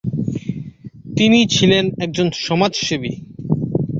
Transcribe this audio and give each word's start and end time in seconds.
তিনি 1.17 1.39
ছিলেন 1.47 1.85
একজন 1.99 2.27
সমাজসেবী। 2.37 3.13